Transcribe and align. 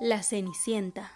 La 0.00 0.22
Cenicienta. 0.22 1.12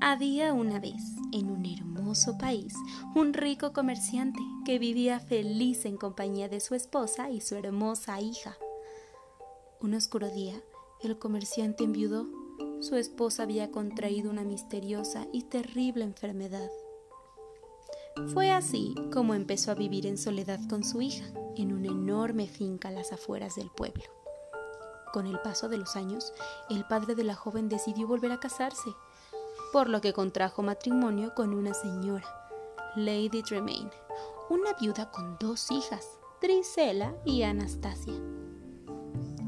Había 0.00 0.52
una 0.52 0.78
vez, 0.78 1.16
en 1.32 1.50
un 1.50 1.64
hermoso 1.64 2.36
país, 2.36 2.74
un 3.14 3.32
rico 3.32 3.72
comerciante 3.72 4.40
que 4.64 4.78
vivía 4.78 5.20
feliz 5.20 5.86
en 5.86 5.96
compañía 5.96 6.48
de 6.48 6.60
su 6.60 6.74
esposa 6.74 7.30
y 7.30 7.40
su 7.40 7.54
hermosa 7.54 8.20
hija. 8.20 8.56
Un 9.80 9.94
oscuro 9.94 10.28
día, 10.28 10.60
el 11.02 11.18
comerciante 11.18 11.84
enviudó. 11.84 12.26
Su 12.80 12.96
esposa 12.96 13.44
había 13.44 13.70
contraído 13.70 14.30
una 14.30 14.44
misteriosa 14.44 15.26
y 15.32 15.44
terrible 15.44 16.04
enfermedad. 16.04 16.68
Fue 18.34 18.50
así 18.50 18.94
como 19.12 19.34
empezó 19.34 19.70
a 19.70 19.74
vivir 19.74 20.06
en 20.06 20.18
soledad 20.18 20.60
con 20.68 20.84
su 20.84 21.00
hija, 21.00 21.24
en 21.56 21.72
una 21.72 21.88
enorme 21.88 22.48
finca 22.48 22.88
a 22.88 22.92
las 22.92 23.12
afueras 23.12 23.54
del 23.54 23.70
pueblo. 23.70 24.04
Con 25.16 25.26
el 25.26 25.38
paso 25.38 25.70
de 25.70 25.78
los 25.78 25.96
años, 25.96 26.34
el 26.68 26.84
padre 26.84 27.14
de 27.14 27.24
la 27.24 27.34
joven 27.34 27.70
decidió 27.70 28.06
volver 28.06 28.32
a 28.32 28.38
casarse, 28.38 28.94
por 29.72 29.88
lo 29.88 30.02
que 30.02 30.12
contrajo 30.12 30.62
matrimonio 30.62 31.32
con 31.34 31.54
una 31.54 31.72
señora, 31.72 32.26
Lady 32.96 33.42
Tremaine, 33.42 33.90
una 34.50 34.74
viuda 34.78 35.10
con 35.10 35.38
dos 35.40 35.70
hijas, 35.70 36.06
Trisela 36.38 37.14
y 37.24 37.44
Anastasia. 37.44 38.12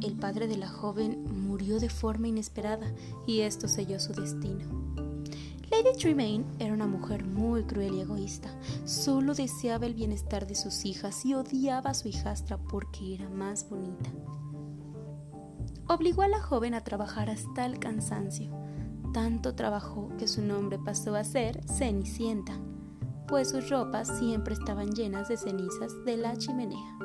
El 0.01 0.17
padre 0.19 0.47
de 0.47 0.57
la 0.57 0.71
joven 0.71 1.23
murió 1.47 1.79
de 1.81 1.91
forma 1.91 2.29
inesperada 2.29 2.91
y 3.27 3.41
esto 3.41 3.69
selló 3.69 4.01
su 4.01 4.15
destino. 4.15 4.65
Lady 5.71 5.93
Tremaine 5.99 6.47
era 6.61 6.73
una 6.73 6.87
mujer 6.87 7.27
muy 7.27 7.65
cruel 7.65 7.93
y 7.93 8.01
egoísta. 8.01 8.49
Solo 8.87 9.35
deseaba 9.35 9.85
el 9.85 9.93
bienestar 9.93 10.47
de 10.47 10.55
sus 10.55 10.87
hijas 10.87 11.27
y 11.27 11.35
odiaba 11.35 11.91
a 11.91 11.95
su 11.95 12.09
hijastra 12.09 12.57
porque 12.57 13.17
era 13.17 13.29
más 13.29 13.69
bonita 13.69 14.11
obligó 15.89 16.23
a 16.23 16.29
la 16.29 16.41
joven 16.41 16.75
a 16.75 16.85
trabajar 16.85 17.31
hasta 17.31 17.67
el 17.67 17.79
cansancio. 17.79 18.53
Tanto 19.13 19.55
trabajó 19.55 20.11
que 20.19 20.29
su 20.29 20.43
nombre 20.43 20.79
pasó 20.79 21.15
a 21.15 21.25
ser 21.25 21.65
Cenicienta, 21.67 22.59
pues 23.27 23.51
sus 23.51 23.69
ropas 23.71 24.09
siempre 24.19 24.55
estaban 24.55 24.93
llenas 24.93 25.29
de 25.29 25.37
cenizas 25.37 25.93
de 26.05 26.17
la 26.17 26.37
chimenea. 26.37 26.99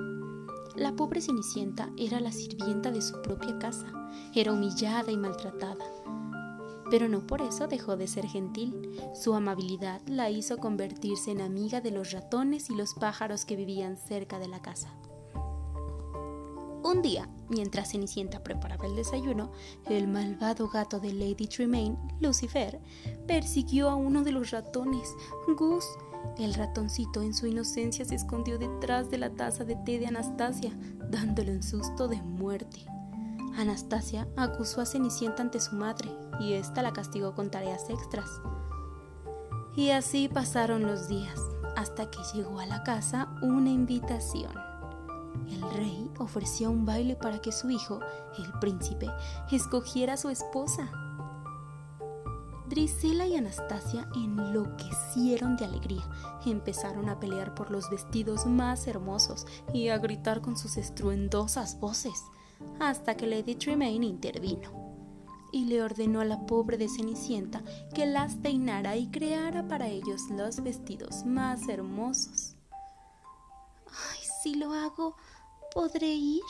La 0.76 0.96
pobre 0.96 1.22
Cenicienta 1.22 1.90
era 1.98 2.20
la 2.20 2.32
sirvienta 2.32 2.92
de 2.92 3.02
su 3.02 3.22
propia 3.22 3.58
casa, 3.60 3.86
era 4.34 4.52
humillada 4.52 5.12
y 5.12 5.18
maltratada. 5.18 5.86
Pero 6.90 7.08
no 7.08 7.26
por 7.26 7.42
eso 7.42 7.68
dejó 7.68 7.96
de 7.96 8.08
ser 8.08 8.26
gentil. 8.26 9.00
Su 9.14 9.34
amabilidad 9.34 10.02
la 10.08 10.30
hizo 10.30 10.58
convertirse 10.58 11.32
en 11.32 11.42
amiga 11.42 11.82
de 11.82 11.92
los 11.92 12.12
ratones 12.12 12.70
y 12.70 12.76
los 12.76 12.94
pájaros 12.94 13.46
que 13.46 13.56
vivían 13.56 13.98
cerca 13.98 14.40
de 14.40 14.48
la 14.48 14.62
casa. 14.62 14.94
Un 16.94 17.02
día, 17.02 17.28
mientras 17.50 17.92
Cenicienta 17.92 18.44
preparaba 18.44 18.86
el 18.86 18.96
desayuno, 18.96 19.52
el 19.88 20.08
malvado 20.08 20.70
gato 20.70 21.00
de 21.00 21.12
Lady 21.12 21.48
Tremaine, 21.48 21.98
Lucifer, 22.20 22.80
persiguió 23.26 23.90
a 23.90 23.96
uno 23.96 24.22
de 24.22 24.32
los 24.32 24.52
ratones, 24.52 25.10
Gus. 25.58 25.86
El 26.38 26.54
ratoncito 26.54 27.24
en 27.24 27.34
su 27.34 27.48
inocencia 27.48 28.06
se 28.06 28.14
escondió 28.14 28.60
detrás 28.60 29.10
de 29.10 29.18
la 29.18 29.32
taza 29.32 29.64
de 29.64 29.76
té 29.76 29.98
de 29.98 30.06
Anastasia, 30.06 30.72
dándole 31.10 31.52
un 31.52 31.64
susto 31.64 32.08
de 32.08 32.22
muerte. 32.22 32.86
Anastasia 33.58 34.28
acusó 34.38 34.80
a 34.80 34.86
Cenicienta 34.86 35.42
ante 35.42 35.60
su 35.60 35.76
madre 35.76 36.12
y 36.40 36.54
ésta 36.54 36.84
la 36.84 36.94
castigó 36.94 37.34
con 37.34 37.50
tareas 37.50 37.90
extras. 37.90 38.30
Y 39.76 39.90
así 39.90 40.30
pasaron 40.30 40.84
los 40.84 41.08
días, 41.08 41.40
hasta 41.76 42.12
que 42.12 42.20
llegó 42.36 42.60
a 42.60 42.68
la 42.68 42.84
casa 42.84 43.30
una 43.42 43.72
invitación. 43.72 44.73
El 45.50 45.62
rey 45.72 46.10
ofreció 46.20 46.72
un 46.72 46.86
baile 46.86 47.16
para 47.16 47.40
que 47.40 47.52
su 47.52 47.70
hijo, 47.70 48.00
el 48.38 48.60
príncipe, 48.60 49.08
escogiera 49.52 50.14
a 50.14 50.18
su 50.18 50.30
esposa. 50.30 50.92
Drisela 52.70 53.28
y 53.28 53.36
Anastasia 53.36 54.08
enloquecieron 54.16 55.58
de 55.58 55.66
alegría. 55.66 56.04
Empezaron 56.46 57.10
a 57.10 57.20
pelear 57.20 57.54
por 57.54 57.70
los 57.70 57.90
vestidos 57.90 58.46
más 58.46 58.88
hermosos 58.88 59.46
y 59.74 59.90
a 59.90 59.98
gritar 59.98 60.42
con 60.42 60.58
sus 60.58 60.78
estruendosas 60.78 61.80
voces, 61.80 62.24
hasta 62.80 63.16
que 63.16 63.28
Lady 63.28 63.56
Tremaine 63.56 64.06
intervino 64.06 64.84
y 65.54 65.66
le 65.66 65.84
ordenó 65.84 66.20
a 66.20 66.26
la 66.26 66.48
pobre 66.48 66.78
de 66.78 66.90
Cenicienta 66.90 67.62
que 67.94 68.08
las 68.08 68.36
peinara 68.36 68.98
y 68.98 69.08
creara 69.12 69.68
para 69.68 69.88
ellos 69.88 70.24
los 70.32 70.62
vestidos 70.64 71.26
más 71.26 71.70
hermosos. 71.70 72.56
Ay, 73.86 74.20
si 74.42 74.56
lo 74.56 74.74
hago, 74.74 75.16
¿podré 75.74 76.14
ir? 76.14 76.44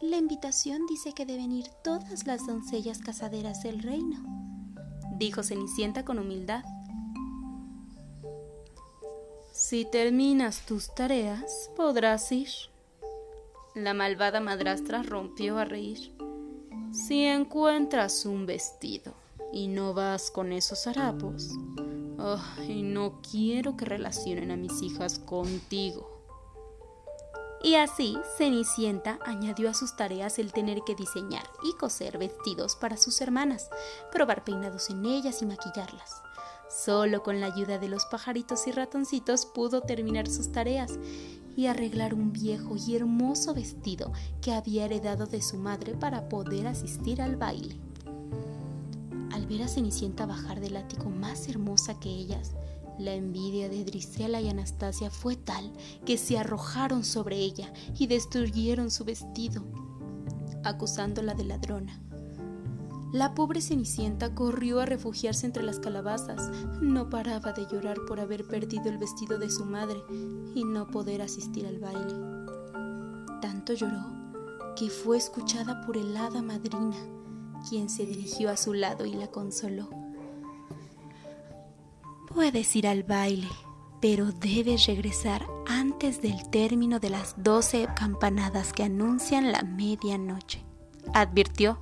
La 0.00 0.16
invitación 0.16 0.86
dice 0.86 1.12
que 1.12 1.26
deben 1.26 1.52
ir 1.52 1.68
todas 1.82 2.26
las 2.26 2.46
doncellas 2.46 2.98
casaderas 2.98 3.62
del 3.62 3.82
reino, 3.82 4.22
dijo 5.16 5.42
Cenicienta 5.42 6.04
con 6.04 6.18
humildad. 6.18 6.64
Si 9.52 9.84
terminas 9.84 10.66
tus 10.66 10.94
tareas, 10.94 11.70
podrás 11.76 12.30
ir. 12.32 12.48
La 13.74 13.94
malvada 13.94 14.40
madrastra 14.40 15.02
rompió 15.02 15.58
a 15.58 15.64
reír. 15.64 16.14
Si 16.92 17.24
encuentras 17.24 18.26
un 18.26 18.44
vestido 18.44 19.14
y 19.52 19.68
no 19.68 19.94
vas 19.94 20.30
con 20.30 20.52
esos 20.52 20.86
harapos, 20.86 21.50
y 22.68 22.82
no 22.82 23.20
quiero 23.22 23.76
que 23.76 23.84
relacionen 23.84 24.50
a 24.50 24.56
mis 24.56 24.82
hijas 24.82 25.18
contigo. 25.18 26.11
Y 27.64 27.76
así 27.76 28.18
Cenicienta 28.36 29.20
añadió 29.24 29.70
a 29.70 29.74
sus 29.74 29.94
tareas 29.94 30.40
el 30.40 30.52
tener 30.52 30.80
que 30.84 30.96
diseñar 30.96 31.44
y 31.62 31.76
coser 31.76 32.18
vestidos 32.18 32.74
para 32.74 32.96
sus 32.96 33.20
hermanas, 33.20 33.70
probar 34.10 34.42
peinados 34.42 34.90
en 34.90 35.06
ellas 35.06 35.42
y 35.42 35.46
maquillarlas. 35.46 36.22
Solo 36.68 37.22
con 37.22 37.40
la 37.40 37.46
ayuda 37.46 37.78
de 37.78 37.88
los 37.88 38.06
pajaritos 38.06 38.66
y 38.66 38.72
ratoncitos 38.72 39.46
pudo 39.46 39.82
terminar 39.82 40.26
sus 40.26 40.50
tareas 40.50 40.98
y 41.56 41.66
arreglar 41.66 42.14
un 42.14 42.32
viejo 42.32 42.76
y 42.76 42.96
hermoso 42.96 43.54
vestido 43.54 44.10
que 44.40 44.52
había 44.52 44.86
heredado 44.86 45.26
de 45.26 45.42
su 45.42 45.56
madre 45.56 45.94
para 45.94 46.28
poder 46.28 46.66
asistir 46.66 47.22
al 47.22 47.36
baile. 47.36 47.76
Al 49.32 49.46
ver 49.46 49.62
a 49.62 49.68
Cenicienta 49.68 50.26
bajar 50.26 50.60
del 50.60 50.76
ático 50.76 51.10
más 51.10 51.48
hermosa 51.48 52.00
que 52.00 52.08
ellas, 52.08 52.52
la 52.98 53.14
envidia 53.14 53.68
de 53.68 53.84
Drisela 53.84 54.40
y 54.40 54.48
Anastasia 54.48 55.10
fue 55.10 55.36
tal 55.36 55.72
que 56.04 56.18
se 56.18 56.38
arrojaron 56.38 57.04
sobre 57.04 57.36
ella 57.36 57.72
y 57.98 58.06
destruyeron 58.06 58.90
su 58.90 59.04
vestido, 59.04 59.64
acusándola 60.64 61.34
de 61.34 61.44
ladrona. 61.44 62.00
La 63.12 63.34
pobre 63.34 63.60
Cenicienta 63.60 64.34
corrió 64.34 64.80
a 64.80 64.86
refugiarse 64.86 65.44
entre 65.44 65.62
las 65.62 65.78
calabazas. 65.78 66.50
No 66.80 67.10
paraba 67.10 67.52
de 67.52 67.66
llorar 67.66 67.98
por 68.08 68.18
haber 68.20 68.46
perdido 68.46 68.88
el 68.88 68.96
vestido 68.96 69.38
de 69.38 69.50
su 69.50 69.66
madre 69.66 70.02
y 70.54 70.64
no 70.64 70.86
poder 70.86 71.20
asistir 71.20 71.66
al 71.66 71.78
baile. 71.78 72.14
Tanto 73.42 73.74
lloró 73.74 74.06
que 74.76 74.88
fue 74.88 75.18
escuchada 75.18 75.84
por 75.84 75.98
el 75.98 76.16
hada 76.16 76.40
madrina, 76.40 76.96
quien 77.68 77.90
se 77.90 78.06
dirigió 78.06 78.48
a 78.48 78.56
su 78.56 78.72
lado 78.72 79.04
y 79.04 79.12
la 79.12 79.26
consoló. 79.26 80.01
Puedes 82.34 82.74
ir 82.76 82.86
al 82.86 83.02
baile, 83.02 83.48
pero 84.00 84.32
debes 84.32 84.86
regresar 84.86 85.46
antes 85.66 86.22
del 86.22 86.48
término 86.48 86.98
de 86.98 87.10
las 87.10 87.34
doce 87.36 87.86
campanadas 87.94 88.72
que 88.72 88.84
anuncian 88.84 89.52
la 89.52 89.62
medianoche, 89.62 90.64
advirtió. 91.12 91.78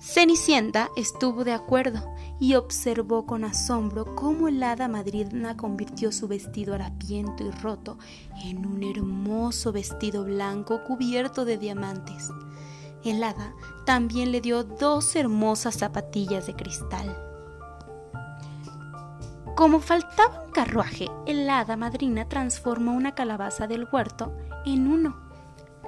Cenicienta 0.00 0.90
estuvo 0.96 1.44
de 1.44 1.52
acuerdo 1.52 2.02
y 2.40 2.56
observó 2.56 3.26
con 3.26 3.44
asombro 3.44 4.16
cómo 4.16 4.48
el 4.48 4.60
hada 4.64 4.88
madrina 4.88 5.56
convirtió 5.56 6.10
su 6.10 6.26
vestido 6.26 6.74
harapiento 6.74 7.44
y 7.44 7.50
roto 7.52 7.96
en 8.44 8.66
un 8.66 8.82
hermoso 8.82 9.70
vestido 9.70 10.24
blanco 10.24 10.82
cubierto 10.82 11.44
de 11.44 11.58
diamantes. 11.58 12.30
El 13.04 13.22
hada 13.22 13.54
también 13.86 14.32
le 14.32 14.40
dio 14.40 14.64
dos 14.64 15.14
hermosas 15.14 15.76
zapatillas 15.76 16.48
de 16.48 16.56
cristal. 16.56 17.31
Como 19.54 19.80
faltaba 19.80 20.44
un 20.46 20.52
carruaje, 20.52 21.08
el 21.26 21.48
hada 21.48 21.76
madrina 21.76 22.28
transformó 22.28 22.92
una 22.92 23.14
calabaza 23.14 23.66
del 23.66 23.86
huerto 23.90 24.32
en 24.64 24.88
uno. 24.88 25.16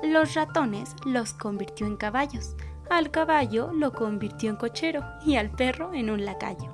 Los 0.03 0.35
ratones 0.35 0.95
los 1.07 1.33
convirtió 1.33 1.87
en 1.87 1.97
caballos, 1.97 2.57
al 2.91 3.11
caballo 3.11 3.73
lo 3.73 3.93
convirtió 3.93 4.51
en 4.51 4.57
cochero 4.57 5.03
y 5.25 5.37
al 5.37 5.51
perro 5.51 5.95
en 5.95 6.11
un 6.11 6.25
lacayo. 6.25 6.71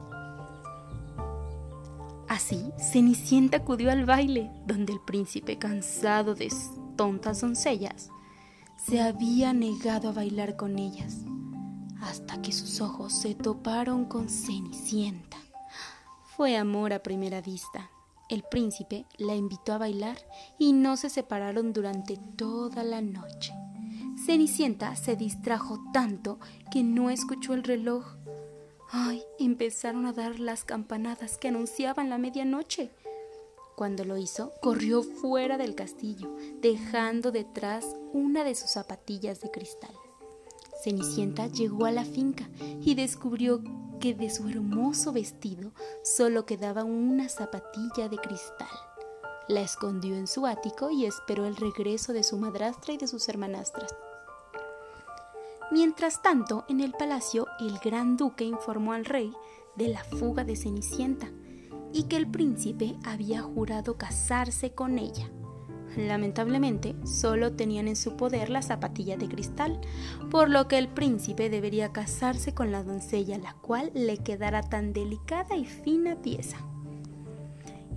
Así, 2.28 2.72
Cenicienta 2.78 3.58
acudió 3.58 3.90
al 3.90 4.04
baile, 4.04 4.50
donde 4.66 4.92
el 4.92 5.00
príncipe, 5.00 5.58
cansado 5.58 6.34
de 6.34 6.52
tontas 6.96 7.40
doncellas, 7.40 8.10
se 8.76 9.00
había 9.00 9.52
negado 9.52 10.08
a 10.08 10.12
bailar 10.12 10.56
con 10.56 10.78
ellas, 10.78 11.18
hasta 12.00 12.40
que 12.42 12.52
sus 12.52 12.80
ojos 12.80 13.12
se 13.12 13.34
toparon 13.34 14.06
con 14.06 14.28
Cenicienta. 14.28 15.36
Fue 16.40 16.56
amor 16.56 16.94
a 16.94 17.02
primera 17.02 17.42
vista. 17.42 17.90
El 18.30 18.44
príncipe 18.44 19.04
la 19.18 19.34
invitó 19.34 19.74
a 19.74 19.78
bailar 19.78 20.16
y 20.58 20.72
no 20.72 20.96
se 20.96 21.10
separaron 21.10 21.74
durante 21.74 22.16
toda 22.16 22.82
la 22.82 23.02
noche. 23.02 23.52
Cenicienta 24.24 24.96
se 24.96 25.16
distrajo 25.16 25.78
tanto 25.92 26.38
que 26.72 26.82
no 26.82 27.10
escuchó 27.10 27.52
el 27.52 27.62
reloj. 27.62 28.16
¡Ay! 28.90 29.22
Empezaron 29.38 30.06
a 30.06 30.14
dar 30.14 30.40
las 30.40 30.64
campanadas 30.64 31.36
que 31.36 31.48
anunciaban 31.48 32.08
la 32.08 32.16
medianoche. 32.16 32.90
Cuando 33.76 34.06
lo 34.06 34.16
hizo, 34.16 34.50
corrió 34.62 35.02
fuera 35.02 35.58
del 35.58 35.74
castillo, 35.74 36.34
dejando 36.62 37.32
detrás 37.32 37.84
una 38.14 38.44
de 38.44 38.54
sus 38.54 38.70
zapatillas 38.70 39.42
de 39.42 39.50
cristal. 39.50 39.92
Cenicienta 40.82 41.48
llegó 41.48 41.84
a 41.84 41.90
la 41.90 42.06
finca 42.06 42.48
y 42.80 42.94
descubrió 42.94 43.62
que 44.00 44.14
de 44.14 44.30
su 44.30 44.48
hermoso 44.48 45.12
vestido 45.12 45.72
solo 46.02 46.46
quedaba 46.46 46.82
una 46.84 47.28
zapatilla 47.28 48.08
de 48.08 48.16
cristal. 48.16 48.68
La 49.46 49.60
escondió 49.60 50.16
en 50.16 50.26
su 50.26 50.46
ático 50.46 50.90
y 50.90 51.04
esperó 51.06 51.44
el 51.44 51.56
regreso 51.56 52.12
de 52.12 52.22
su 52.22 52.38
madrastra 52.38 52.94
y 52.94 52.96
de 52.96 53.06
sus 53.06 53.28
hermanastras. 53.28 53.94
Mientras 55.70 56.22
tanto, 56.22 56.64
en 56.68 56.80
el 56.80 56.92
palacio, 56.92 57.46
el 57.60 57.78
gran 57.78 58.16
duque 58.16 58.44
informó 58.44 58.92
al 58.92 59.04
rey 59.04 59.32
de 59.76 59.88
la 59.88 60.02
fuga 60.02 60.44
de 60.44 60.56
Cenicienta 60.56 61.30
y 61.92 62.04
que 62.04 62.16
el 62.16 62.28
príncipe 62.28 62.96
había 63.04 63.42
jurado 63.42 63.96
casarse 63.96 64.72
con 64.72 64.98
ella. 64.98 65.30
Lamentablemente, 65.96 66.94
solo 67.04 67.52
tenían 67.52 67.88
en 67.88 67.96
su 67.96 68.16
poder 68.16 68.48
la 68.50 68.62
zapatilla 68.62 69.16
de 69.16 69.28
cristal, 69.28 69.80
por 70.30 70.48
lo 70.48 70.68
que 70.68 70.78
el 70.78 70.88
príncipe 70.88 71.50
debería 71.50 71.92
casarse 71.92 72.54
con 72.54 72.70
la 72.70 72.82
doncella, 72.82 73.38
la 73.38 73.54
cual 73.54 73.90
le 73.94 74.18
quedara 74.18 74.62
tan 74.62 74.92
delicada 74.92 75.56
y 75.56 75.64
fina 75.64 76.16
pieza. 76.22 76.58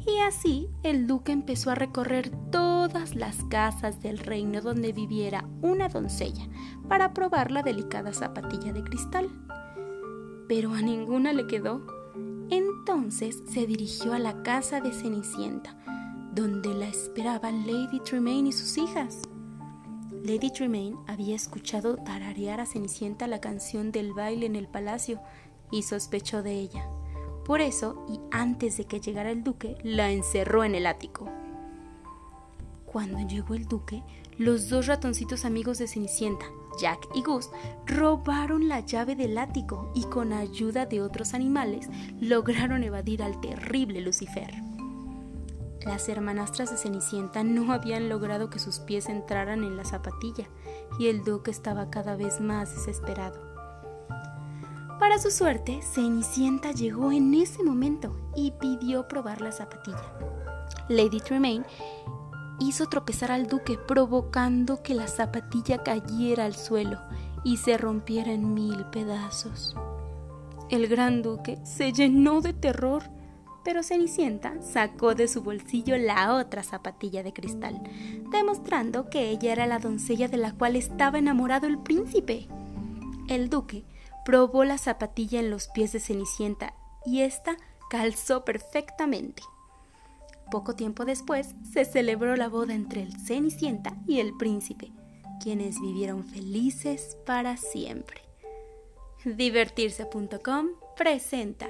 Y 0.06 0.20
así 0.20 0.70
el 0.84 1.08
duque 1.08 1.32
empezó 1.32 1.72
a 1.72 1.76
recorrer 1.76 2.30
todas 2.52 3.16
las 3.16 3.44
casas 3.46 4.02
del 4.02 4.18
reino 4.18 4.62
donde 4.62 4.92
viviera 4.92 5.46
una 5.62 5.88
doncella 5.88 6.48
para 6.90 7.14
probar 7.14 7.52
la 7.52 7.64
delicada 7.64 8.12
zapatilla 8.12 8.74
de 8.74 8.84
cristal. 8.84 9.30
Pero 10.50 10.74
a 10.74 10.82
ninguna 10.82 11.32
le 11.32 11.48
quedó. 11.48 11.86
Entonces 12.50 13.44
se 13.48 13.66
dirigió 13.66 14.14
a 14.14 14.20
la 14.20 14.44
casa 14.44 14.82
de 14.82 14.92
Cenicienta, 14.92 15.78
donde 16.34 16.74
la 16.74 16.88
esperaban 16.88 17.68
Lady 17.68 18.00
Tremaine 18.00 18.50
y 18.50 18.52
sus 18.52 18.78
hijas. 18.78 19.22
Lady 20.24 20.52
Tremaine 20.52 20.98
había 21.08 21.36
escuchado 21.36 21.98
tararear 21.98 22.60
a 22.60 22.66
Cenicienta 22.66 23.28
la 23.28 23.40
canción 23.40 23.92
del 23.92 24.14
baile 24.14 24.46
en 24.46 24.56
el 24.56 24.68
palacio 24.68 25.22
y 25.70 25.84
sospechó 25.84 26.42
de 26.42 26.54
ella. 26.54 26.88
Por 27.46 27.62
eso, 27.62 28.06
y 28.10 28.20
antes 28.32 28.78
de 28.78 28.86
que 28.86 29.00
llegara 29.00 29.32
el 29.32 29.44
duque, 29.44 29.78
la 29.84 30.12
encerró 30.12 30.64
en 30.64 30.76
el 30.76 30.88
ático. 30.88 31.30
Cuando 32.86 33.20
llegó 33.28 33.54
el 33.54 33.68
duque, 33.68 34.02
los 34.38 34.70
dos 34.70 34.88
ratoncitos 34.88 35.46
amigos 35.46 35.78
de 35.78 35.88
Cenicienta, 35.88 36.46
Jack 36.80 37.10
y 37.14 37.22
Gus, 37.22 37.50
robaron 37.86 38.68
la 38.70 38.80
llave 38.80 39.16
del 39.16 39.38
ático 39.38 39.92
y 39.94 40.04
con 40.06 40.34
ayuda 40.34 40.86
de 40.86 41.02
otros 41.02 41.34
animales 41.34 41.90
lograron 42.20 42.84
evadir 42.84 43.22
al 43.22 43.40
terrible 43.42 44.02
Lucifer. 44.02 44.73
Las 45.86 46.08
hermanastras 46.08 46.72
de 46.72 46.78
Cenicienta 46.78 47.44
no 47.44 47.74
habían 47.74 48.08
logrado 48.08 48.50
que 48.50 48.60
sus 48.60 48.80
pies 48.80 49.10
entraran 49.10 49.64
en 49.64 49.76
la 49.76 49.84
zapatilla 49.84 50.48
y 50.98 51.08
el 51.08 51.24
duque 51.24 51.52
estaba 51.52 51.90
cada 51.90 52.16
vez 52.16 52.40
más 52.40 52.74
desesperado. 52.74 53.42
Para 55.00 55.20
su 55.20 55.30
suerte, 55.30 55.82
Cenicienta 55.82 56.72
llegó 56.72 57.12
en 57.12 57.34
ese 57.34 57.64
momento 57.64 58.16
y 58.36 58.52
pidió 58.52 59.08
probar 59.10 59.42
la 59.42 59.52
zapatilla. 59.52 60.14
Lady 60.88 61.20
Tremaine 61.20 61.66
hizo 62.60 62.88
tropezar 62.88 63.32
al 63.32 63.48
duque 63.48 63.78
provocando 63.78 64.82
que 64.82 64.94
la 64.94 65.08
zapatilla 65.08 65.84
cayera 65.84 66.46
al 66.46 66.56
suelo 66.56 67.00
y 67.44 67.58
se 67.58 67.78
rompiera 67.78 68.32
en 68.32 68.54
mil 68.54 68.86
pedazos. 68.86 69.76
El 70.70 70.88
gran 70.88 71.22
duque 71.22 71.60
se 71.66 71.92
llenó 71.92 72.40
de 72.40 72.54
terror 72.54 73.04
pero 73.64 73.84
Cenicienta 73.84 74.62
sacó 74.62 75.16
de 75.16 75.28
su 75.28 75.42
bolsillo 75.42 75.98
la 75.98 76.36
otra 76.36 76.64
zapatilla 76.64 77.24
de 77.24 77.34
cristal, 77.34 77.82
demostrando 78.32 79.10
que 79.10 79.30
ella 79.30 79.52
era 79.52 79.68
la 79.68 79.80
doncella 79.80 80.28
de 80.28 80.38
la 80.38 80.52
cual 80.52 80.76
estaba 80.76 81.20
enamorado 81.20 81.68
el 81.68 81.78
príncipe. 81.78 82.48
El 83.28 83.50
duque 83.50 83.86
probó 84.26 84.64
la 84.64 84.78
zapatilla 84.78 85.40
en 85.40 85.50
los 85.50 85.68
pies 85.68 85.92
de 85.94 86.00
Cenicienta 86.00 86.74
y 87.06 87.22
ésta 87.22 87.58
calzó 87.90 88.44
perfectamente. 88.44 89.44
Poco 90.52 90.76
tiempo 90.76 91.06
después 91.06 91.56
se 91.72 91.86
celebró 91.86 92.36
la 92.36 92.50
boda 92.50 92.74
entre 92.74 93.02
el 93.02 93.18
Cenicienta 93.20 93.96
y 94.08 94.20
el 94.20 94.36
príncipe, 94.38 94.92
quienes 95.42 95.80
vivieron 95.82 96.24
felices 96.24 97.18
para 97.26 97.58
siempre. 97.58 98.22
Divertirse.com 99.26 100.68
presenta 100.98 101.68